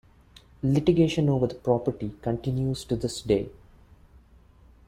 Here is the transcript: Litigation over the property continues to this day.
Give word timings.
Litigation 0.63 1.29
over 1.29 1.45
the 1.45 1.53
property 1.53 2.15
continues 2.23 2.83
to 2.85 2.95
this 2.95 3.21
day. 3.21 3.49